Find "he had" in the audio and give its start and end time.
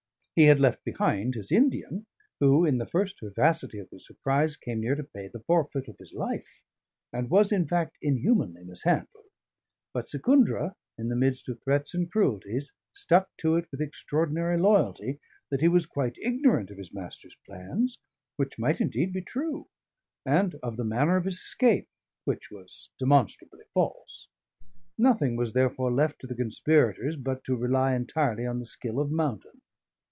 0.33-0.61